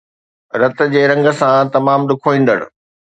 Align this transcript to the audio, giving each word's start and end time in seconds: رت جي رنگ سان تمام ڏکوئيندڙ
رت 0.59 0.77
جي 0.93 1.03
رنگ 1.11 1.27
سان 1.39 1.65
تمام 1.75 2.01
ڏکوئيندڙ 2.09 2.59